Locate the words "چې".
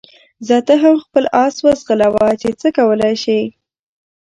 2.41-2.49